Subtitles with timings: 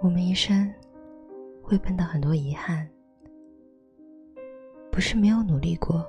[0.00, 0.72] 我们一生
[1.62, 2.88] 会碰到很多遗憾，
[4.92, 6.06] 不是没有努力过，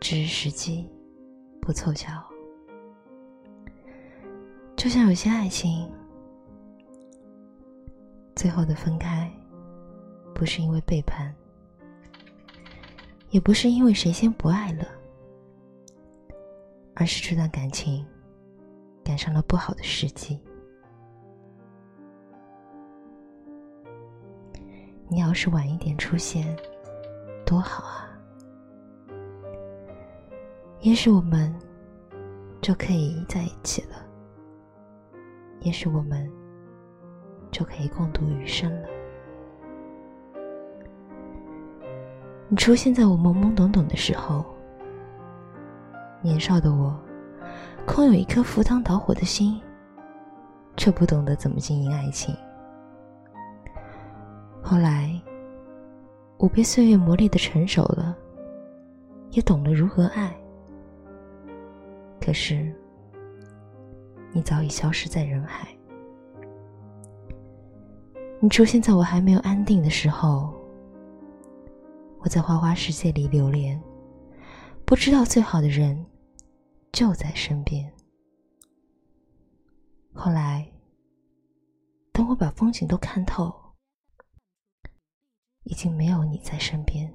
[0.00, 0.88] 只是时机
[1.60, 2.22] 不凑巧。
[4.76, 5.90] 就像有些爱情，
[8.34, 9.30] 最后的分开，
[10.34, 11.34] 不是因为背叛，
[13.32, 14.86] 也不是因为谁先不爱了，
[16.94, 18.06] 而是这段感情
[19.02, 20.38] 赶上了不好的时机。
[25.08, 26.54] 你要是晚一点出现，
[27.46, 28.10] 多好啊！
[30.80, 31.54] 也许我们
[32.60, 34.06] 就可以在一起了，
[35.60, 36.30] 也许我们
[37.50, 38.88] 就可以共度余生了。
[42.52, 44.44] 你出现在我懵懵懂懂的时候，
[46.20, 46.94] 年少的我
[47.86, 49.58] 空有一颗赴汤蹈火的心，
[50.76, 52.36] 却不懂得怎么经营爱情。
[54.60, 55.18] 后来，
[56.36, 58.14] 我被岁月磨砺的成熟了，
[59.30, 60.30] 也懂得如何爱。
[62.20, 62.70] 可是，
[64.30, 65.68] 你早已消失在人海。
[68.40, 70.52] 你出现在我还没有安定的时候，
[72.24, 73.82] 我在花花世界里流连，
[74.84, 76.06] 不知道最好的人
[76.92, 77.92] 就在身边。
[80.12, 80.70] 后来，
[82.12, 83.52] 等我把风景都看透。
[85.64, 87.12] 已经没有你在身边，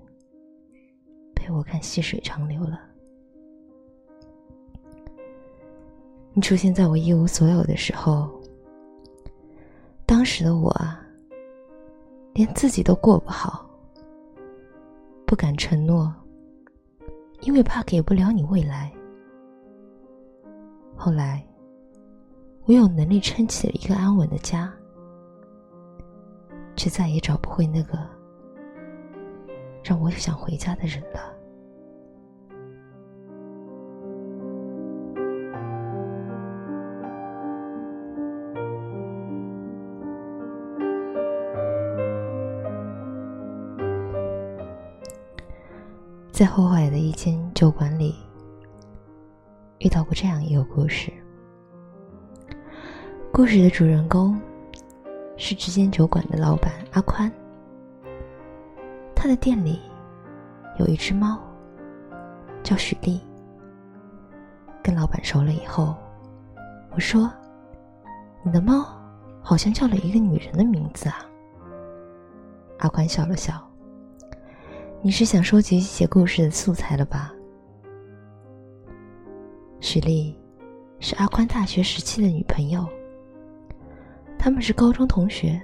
[1.36, 2.80] 陪我看细水长流了。
[6.34, 8.30] 你出现在我一无所有的时候，
[10.06, 11.06] 当时的我啊，
[12.34, 13.67] 连自己都过不好，
[15.28, 16.12] 不敢承诺，
[17.42, 18.90] 因为怕给不了你未来。
[20.96, 21.46] 后来，
[22.64, 24.74] 我有能力撑起了一个安稳的家，
[26.78, 28.00] 却再也找不回那个。
[29.84, 31.37] 让我想回家的人了。
[46.38, 48.16] 在后海的一间酒馆里，
[49.80, 51.12] 遇到过这样一个故事。
[53.34, 54.40] 故事的主人公
[55.36, 57.32] 是这间酒馆的老板阿宽。
[59.16, 59.82] 他的店里
[60.78, 61.40] 有一只猫，
[62.62, 63.20] 叫许丽。
[64.84, 65.96] 跟老板熟了以后，
[66.92, 67.32] 我说
[68.46, 68.86] ：“你的猫
[69.42, 71.26] 好像叫了一个女人的名字啊。”
[72.78, 73.56] 阿宽笑了笑
[75.04, 77.32] ：“你是想收集写故事的素材了吧？”
[79.80, 80.36] 许丽
[81.00, 82.86] 是阿宽大学时期的女朋友，
[84.40, 85.62] 他们是高中同学，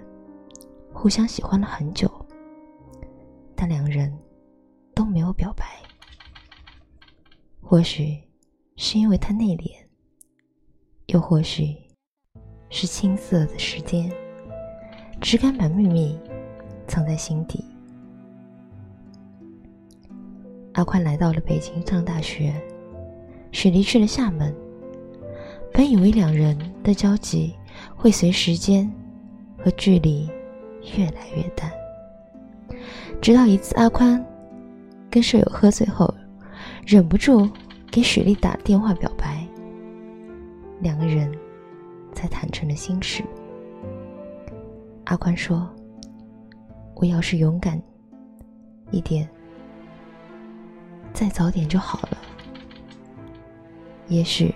[0.94, 2.10] 互相喜欢了很久。
[3.56, 4.16] 但两人
[4.94, 5.66] 都没有表白，
[7.60, 8.22] 或许
[8.76, 9.72] 是因为他内敛，
[11.08, 11.76] 又或许
[12.70, 14.12] 是青涩的时间，
[15.20, 16.20] 只敢把秘密
[16.88, 17.66] 藏在心底。
[20.73, 22.53] 阿宽来到了北京上大学，
[23.51, 24.53] 雪梨去了厦门。
[25.72, 27.53] 本以为两人的交集
[27.95, 28.91] 会随时间
[29.57, 30.29] 和距离
[30.97, 31.72] 越来越淡。
[33.22, 34.23] 直到一次，阿宽
[35.09, 36.11] 跟舍友喝醉后，
[36.85, 37.50] 忍不住
[37.91, 39.47] 给雪莉打电话表白，
[40.79, 41.31] 两个人
[42.13, 43.23] 才坦诚了心事。
[45.05, 45.69] 阿宽说
[46.95, 47.81] ：“我要是勇敢
[48.91, 49.28] 一点，
[51.13, 52.18] 再早点就好了。
[54.07, 54.53] 也许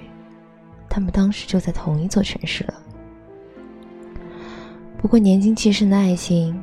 [0.89, 2.73] 他们当时就在同一座城市了。
[4.97, 6.59] 不过年轻气盛的爱情。”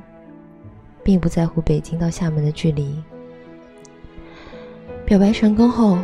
[1.04, 2.96] 并不在乎北京到厦门的距离。
[5.04, 5.98] 表白成功后，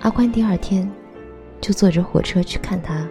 [0.00, 0.90] 阿宽第二天
[1.60, 3.06] 就坐着火车去看他。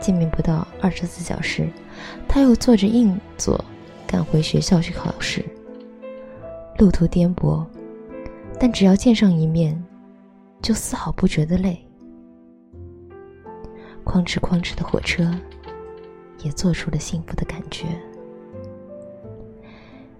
[0.00, 1.68] 见面不到二十四小时，
[2.26, 3.64] 他又坐着硬座
[4.04, 5.44] 赶回学校去考试。
[6.80, 7.62] 路途颠簸，
[8.58, 9.78] 但只要见上一面，
[10.62, 11.78] 就丝毫不觉得累。
[14.02, 15.30] 哐哧哐哧的火车，
[16.42, 17.84] 也做出了幸福的感觉。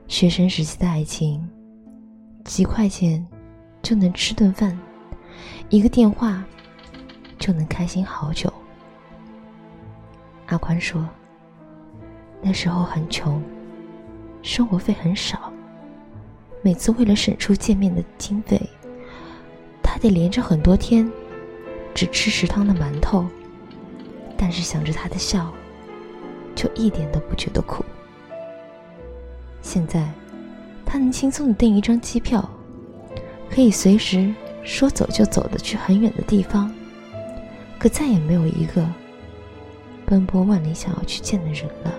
[0.07, 1.49] 学生时期的爱情，
[2.45, 3.27] 几块钱
[3.81, 4.79] 就能吃顿饭，
[5.71, 6.45] 一个电话
[7.39, 8.53] 就能开心好久。
[10.49, 11.09] 阿宽说
[12.43, 13.43] ：“那时候很穷，
[14.43, 15.51] 生活费很少，
[16.62, 18.61] 每次为了省出见面的经费，
[19.83, 21.11] 他得连着很多天
[21.95, 23.27] 只吃食堂的馒头，
[24.37, 25.51] 但是想着他的笑，
[26.55, 27.85] 就一点都不觉得苦。
[29.62, 30.09] 现在，
[30.85, 32.49] 他能轻松的订一张机票，
[33.51, 36.71] 可以随时说走就走的去很远的地方，
[37.79, 38.87] 可再也没有一个
[40.05, 41.95] 奔波万里想要去见的人了。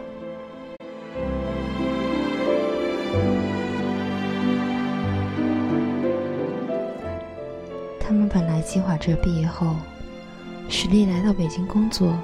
[8.80, 9.76] 们本来计划着毕业后，
[10.70, 12.18] 许丽来到北京工作，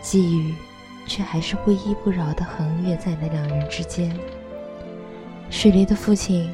[0.00, 0.54] 际遇
[1.06, 4.16] 却还是不依不饶的横越在了两人之间。
[5.50, 6.52] 许丽的父亲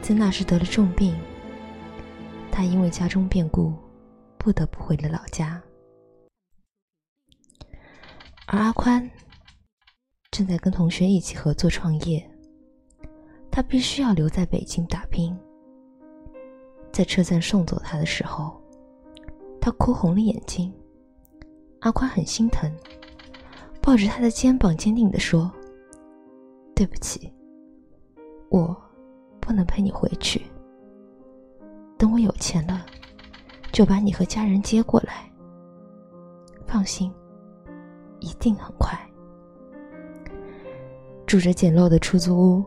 [0.00, 1.14] 在那时得了重病，
[2.50, 3.74] 他因为家中变故，
[4.38, 5.60] 不得不回了老家，
[8.46, 9.10] 而阿宽
[10.30, 12.30] 正在跟同学一起合作创业，
[13.50, 15.36] 他必须要留在北京打拼。
[17.00, 18.60] 在车站送走他的时候，
[19.58, 20.70] 他哭红了眼睛。
[21.78, 22.70] 阿宽很心疼，
[23.80, 25.50] 抱着他的肩膀，坚定地说
[26.76, 27.32] ：“对不起，
[28.50, 28.76] 我
[29.40, 30.42] 不能陪你回去。
[31.96, 32.84] 等我有钱了，
[33.72, 35.24] 就把你和家人接过来。
[36.66, 37.10] 放心，
[38.18, 38.94] 一定很快。”
[41.26, 42.64] 住着简陋的出租屋，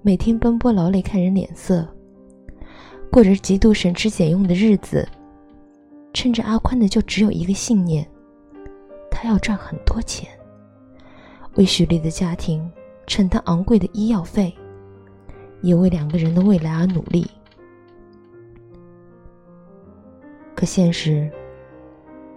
[0.00, 1.92] 每天奔波劳累，看人脸色。
[3.10, 5.08] 过着极度省吃俭用的日子，
[6.12, 8.06] 趁着阿宽的就只有一个信念：
[9.10, 10.28] 他要赚很多钱，
[11.54, 12.70] 为许丽的家庭
[13.06, 14.54] 承担昂贵的医药费，
[15.62, 17.26] 也为两个人的未来而努力。
[20.54, 21.30] 可现实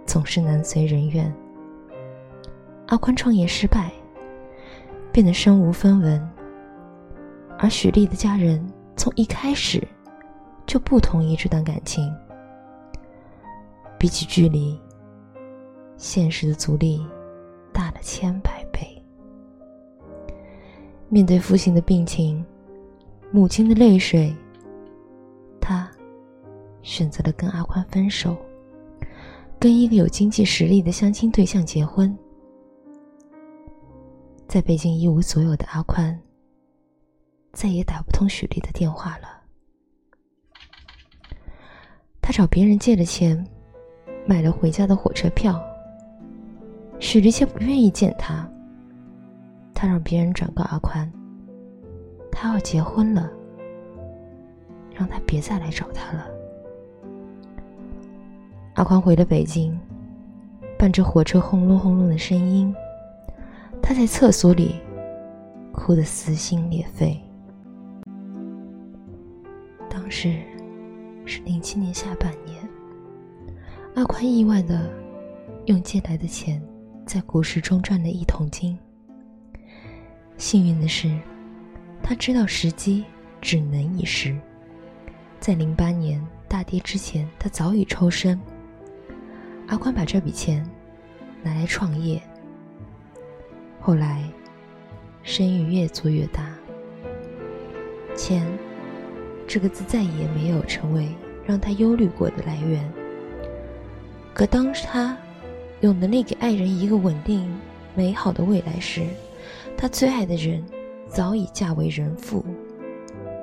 [0.06, 1.32] 总是难随人愿，
[2.86, 3.92] 阿宽创业失败，
[5.12, 6.30] 变得身无分文，
[7.58, 8.66] 而许丽的家人
[8.96, 9.86] 从一开始。
[10.66, 12.12] 就不同意这段感情。
[13.98, 14.76] 比起距离，
[15.96, 17.06] 现实的阻力
[17.72, 18.80] 大了千百倍。
[21.08, 22.44] 面对父亲的病情，
[23.30, 24.34] 母亲的泪水，
[25.60, 25.88] 他
[26.82, 28.36] 选择了跟阿宽分手，
[29.60, 32.16] 跟一个有经济实力的相亲对象结婚。
[34.48, 36.20] 在北京一无所有的阿宽，
[37.52, 39.31] 再也打不通许丽的电话了。
[42.22, 43.44] 他找别人借了钱，
[44.24, 45.60] 买了回家的火车票。
[47.00, 48.48] 许丽却不愿意见他。
[49.74, 51.10] 他让别人转告阿宽，
[52.30, 53.28] 他要结婚了，
[54.94, 56.28] 让他别再来找他了。
[58.74, 59.76] 阿宽回了北京，
[60.78, 62.72] 伴着火车轰隆轰隆的声音，
[63.82, 64.76] 他在厕所里
[65.72, 67.20] 哭得撕心裂肺。
[69.90, 70.51] 当时。
[71.34, 72.68] 是零七年下半年，
[73.94, 74.92] 阿宽意外的
[75.64, 76.62] 用借来的钱
[77.06, 78.78] 在股市中赚了一桶金。
[80.36, 81.18] 幸运的是，
[82.02, 83.02] 他知道时机
[83.40, 84.36] 只能一时，
[85.40, 88.38] 在零八年大跌之前，他早已抽身。
[89.68, 90.62] 阿宽把这笔钱
[91.42, 92.20] 拿来创业，
[93.80, 94.22] 后来
[95.22, 96.52] 生意越做越大，
[98.14, 98.46] 钱。
[99.46, 101.08] 这个字再也没有成为
[101.44, 102.90] 让他忧虑过的来源。
[104.32, 105.16] 可当他
[105.80, 107.52] 有能力给爱人一个稳定、
[107.94, 109.06] 美好的未来时，
[109.76, 110.64] 他最爱的人
[111.08, 112.44] 早已嫁为人妇，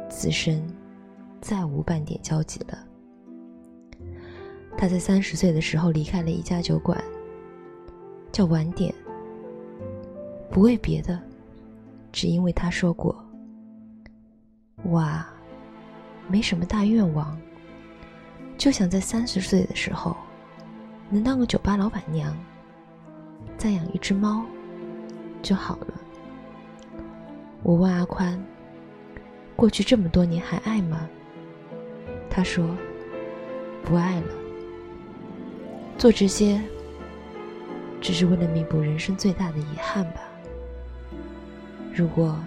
[0.09, 0.61] 此生
[1.41, 2.77] 再无半点交集了。
[4.77, 6.99] 他在三十岁的时候离开了一家酒馆，
[8.31, 8.93] 叫晚点，
[10.49, 11.19] 不为别的，
[12.11, 13.15] 只因为他说过
[14.91, 15.27] ：“哇。”
[16.31, 17.35] 没什么大愿望，
[18.55, 20.15] 就想在三十岁的时候
[21.09, 22.37] 能当个酒吧老板娘，
[23.57, 24.45] 再养一只猫
[25.41, 25.87] 就好了。
[27.63, 28.39] 我问阿宽
[29.57, 31.09] ：“过去这么多年还爱吗？”
[32.29, 32.77] 他说
[33.83, 34.27] ：“不爱了。
[35.97, 36.61] 做这些
[37.99, 40.21] 只是为了弥补人生最大的遗憾吧。
[41.91, 42.37] 如果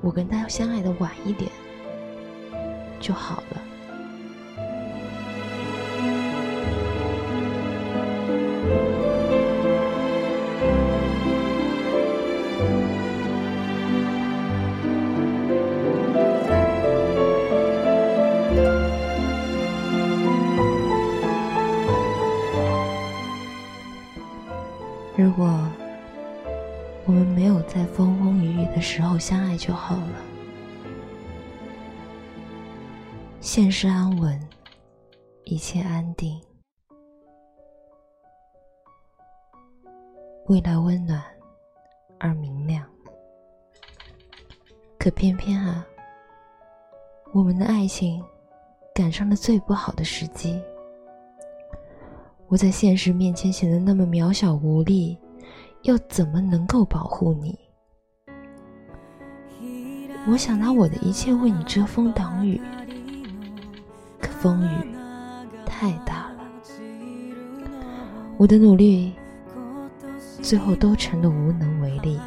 [0.00, 1.48] 我跟他相爱的晚一点。”
[3.00, 3.62] 就好了。
[25.16, 25.46] 如果
[27.06, 30.35] 我们没有在风风雨雨的时候相爱就好了。
[33.56, 34.38] 现实安稳，
[35.44, 36.38] 一切安定，
[40.48, 41.24] 未来温暖
[42.20, 42.84] 而明亮。
[44.98, 45.86] 可偏偏啊，
[47.32, 48.22] 我们的爱情
[48.94, 50.60] 赶上了最不好的时机。
[52.48, 55.18] 我在现实面前显得那么渺小无力，
[55.84, 57.58] 又怎么能够保护你？
[60.28, 62.60] 我想拿我的一切为你遮风挡雨，
[64.40, 64.94] 风雨
[65.64, 66.44] 太大了，
[68.36, 69.14] 我的努力
[70.42, 72.18] 最后都成了无能为力。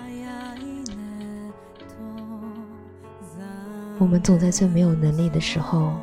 [3.99, 5.93] 我们总在最没有能力的时候，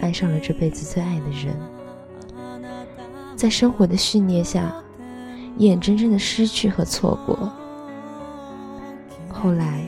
[0.00, 1.54] 爱上了这辈子最爱的人，
[3.36, 4.74] 在生活的训练下，
[5.58, 7.52] 眼睁睁的失去和错过。
[9.28, 9.84] 后来，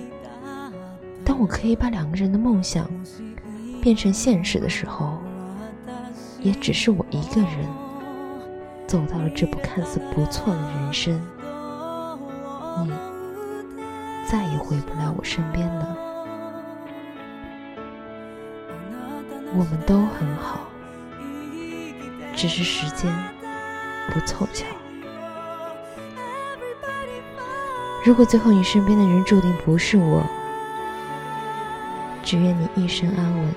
[1.24, 2.86] 当我可以把两个人的梦想
[3.86, 5.16] 变成现实的时候，
[6.40, 7.68] 也只是我一个人
[8.84, 11.14] 走到了这部看似不错的人生。
[12.82, 12.92] 你
[14.28, 15.96] 再也回不来我身边了。
[19.54, 20.62] 我们都很好，
[22.34, 23.08] 只是时间
[24.12, 24.66] 不凑巧。
[28.04, 30.24] 如果最后你身边的人注定不是我，
[32.24, 33.54] 只愿你一生安稳，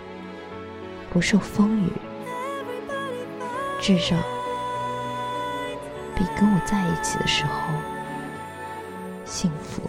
[1.11, 1.91] 不受风雨，
[3.81, 4.15] 至少
[6.15, 7.51] 比跟我在一起的时候
[9.25, 9.88] 幸福。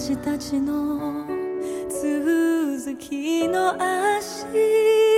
[0.00, 1.26] 私たちの
[1.90, 3.74] 続きの
[4.16, 5.09] 足。